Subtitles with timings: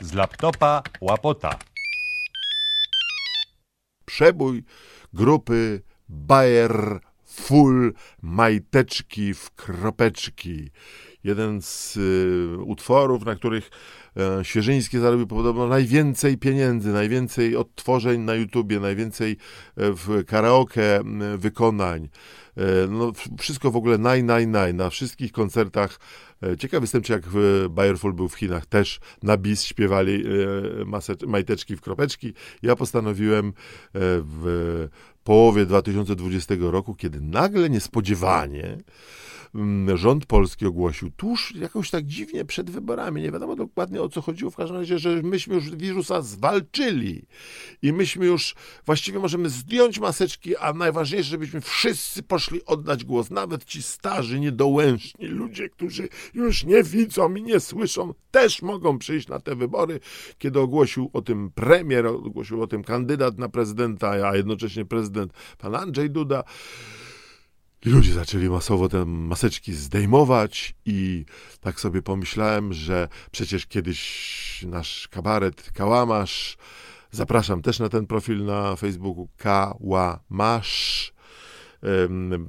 [0.00, 1.58] z laptopa łapota.
[4.04, 4.64] Przebój
[5.12, 10.70] grupy Bayer Full Majteczki w kropeczki.
[11.24, 13.70] Jeden z y, utworów, na których
[14.42, 19.36] Świeżyński zarobił podobno najwięcej pieniędzy, najwięcej odtworzeń na YouTubie, najwięcej e,
[19.76, 21.00] w karaoke
[21.38, 22.08] wykonań.
[22.56, 24.74] E, no, wszystko w ogóle naj, naj, naj.
[24.74, 26.00] Na wszystkich koncertach.
[26.42, 27.22] E, Ciekawy jestem, czy jak
[27.70, 30.24] Bayerful był w Chinach, też na bis śpiewali
[31.22, 32.32] e, majteczki w kropeczki.
[32.62, 33.52] Ja postanowiłem e,
[33.94, 34.88] w
[35.24, 38.78] połowie 2020 roku, kiedy nagle niespodziewanie
[39.94, 44.50] rząd polski ogłosił tuż jakoś tak dziwnie przed wyborami, nie wiadomo dokładnie o co chodziło,
[44.50, 47.26] w każdym razie, że myśmy już wirusa zwalczyli
[47.82, 48.54] i myśmy już
[48.86, 55.26] właściwie możemy zdjąć maseczki, a najważniejsze, żebyśmy wszyscy poszli oddać głos, nawet ci starzy, niedołężni
[55.26, 60.00] ludzie, którzy już nie widzą i nie słyszą, też mogą przyjść na te wybory,
[60.38, 65.74] kiedy ogłosił o tym premier, ogłosił o tym kandydat na prezydenta, a jednocześnie prezydent pan
[65.74, 66.44] Andrzej Duda.
[67.84, 71.24] Ludzie zaczęli masowo te maseczki zdejmować i
[71.60, 76.56] tak sobie pomyślałem, że przecież kiedyś nasz kabaret Kałamasz,
[77.10, 81.12] zapraszam też na ten profil na Facebooku, Kałamasz,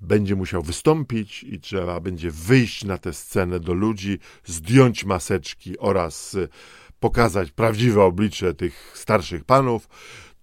[0.00, 6.34] będzie musiał wystąpić i trzeba będzie wyjść na tę scenę do ludzi, zdjąć maseczki oraz
[6.34, 6.48] y,
[7.00, 9.88] pokazać prawdziwe oblicze tych starszych panów,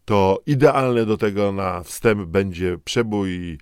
[0.05, 3.57] to idealne do tego na wstęp będzie przebój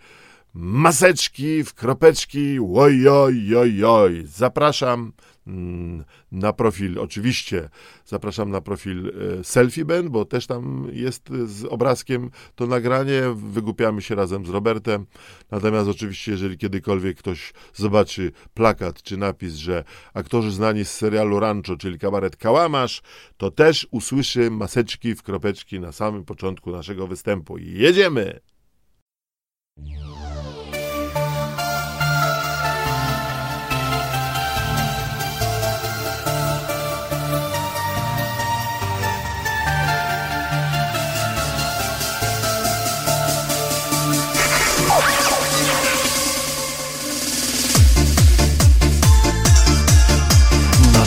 [0.54, 4.24] maseczki w kropeczki, oj, oj, oj, oj.
[4.26, 5.14] Zapraszam
[5.48, 7.70] mm, na profil, oczywiście,
[8.06, 14.02] zapraszam na profil e, Selfie Band, bo też tam jest z obrazkiem to nagranie, wygłupiamy
[14.02, 15.06] się razem z Robertem,
[15.52, 21.78] natomiast oczywiście, jeżeli kiedykolwiek ktoś zobaczy plakat czy napis, że aktorzy znani z serialu Rancho,
[21.78, 23.02] czyli kabaret Kałamasz,
[23.38, 27.58] to też usłyszy maseczki w kropeczki na samym początku naszego występu.
[27.58, 28.51] Jedziemy!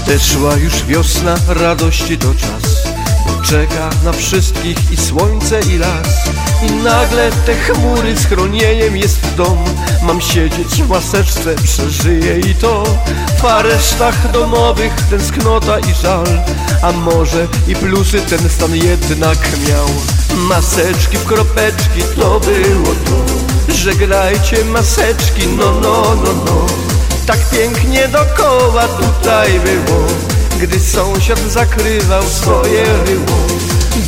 [0.06, 2.82] Nadeszła już wiosna, radości to czas.
[3.44, 6.08] Czeka na wszystkich i słońce i las.
[6.62, 9.64] I nagle te chmury schronieniem jest dom.
[10.02, 12.84] Mam siedzieć w maseczce, przeżyję i to.
[13.40, 16.26] W aresztach domowych tęsknota i żal.
[16.82, 19.38] A może i plusy ten stan jednak
[19.68, 19.88] miał.
[20.36, 23.74] Maseczki w kropeczki to było to.
[23.74, 26.83] Żegnajcie maseczki, no no no no
[27.26, 30.06] tak pięknie dokoła tutaj było
[30.60, 33.36] Gdy sąsiad zakrywał swoje ryło.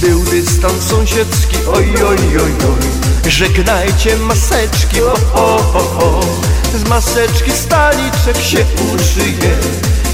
[0.01, 3.31] Był dystans sąsiedzki, oj oj oj oj.
[3.31, 6.21] Żegnajcie maseczki, o o o o
[6.79, 9.57] Z maseczki staliczek się uszyje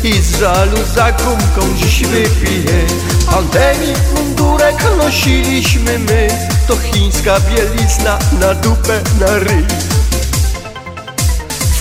[0.04, 2.86] I z żalu za gumką dziś wypije.
[3.30, 6.28] Pandemii mundurek nosiliśmy my
[6.68, 9.64] To chińska bielizna na dupę, na ryj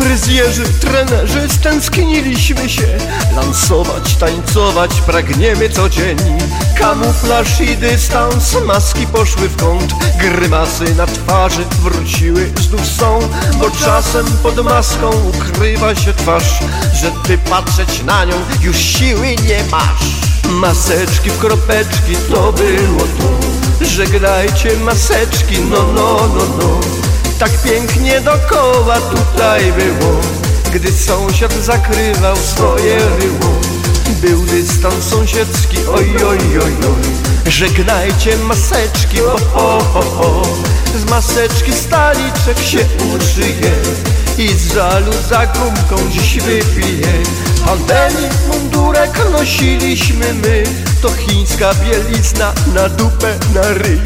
[0.01, 2.87] Fryzjerzy, trenerzy, stęskniliśmy się.
[3.35, 6.37] Lansować, tańcować pragniemy codziennie
[6.77, 9.93] Kamuflaż i dystans, maski poszły w kąt.
[10.19, 13.19] Grymasy na twarzy wróciły znów są.
[13.59, 16.59] Bo czasem pod maską ukrywa się twarz
[17.01, 20.21] Że ty patrzeć na nią już siły nie masz.
[20.49, 27.00] Maseczki w kropeczki to było to Żegnajcie maseczki, no no no no
[27.41, 30.21] tak pięknie dokoła tutaj było
[30.73, 33.61] Gdy sąsiad zakrywał swoje ryło.
[34.21, 37.51] Był dystans sąsiedzki, oj oj oj oj.
[37.51, 40.43] Żegnajcie maseczki, o o o o
[40.95, 42.79] Z maseczki staliczek się
[43.15, 43.71] uszyje
[44.37, 47.13] I z żalu za gumką dziś wypije.
[47.65, 50.63] Pandemii mundurek nosiliśmy my
[51.01, 54.01] To chińska bielizna na dupę, na ryj